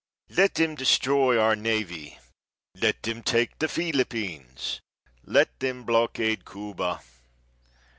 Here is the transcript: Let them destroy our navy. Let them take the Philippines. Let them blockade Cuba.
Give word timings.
Let 0.31 0.55
them 0.55 0.73
destroy 0.73 1.39
our 1.39 1.55
navy. 1.55 2.17
Let 2.73 3.03
them 3.03 3.21
take 3.21 3.59
the 3.59 3.67
Philippines. 3.67 4.81
Let 5.27 5.59
them 5.59 5.83
blockade 5.83 6.43
Cuba. 6.43 7.01